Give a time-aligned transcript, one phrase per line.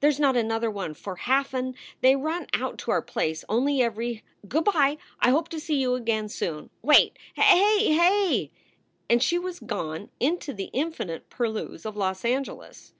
[0.00, 4.22] There snot another one for half an They run out to our place only every
[4.46, 4.98] Good by.
[5.20, 6.68] I hope to see you again soon.
[6.82, 7.18] Wait!
[7.36, 7.90] Hay!
[7.94, 8.50] Hay!"
[9.08, 12.92] And she was gone into the infinite purlieus of Los Angeles.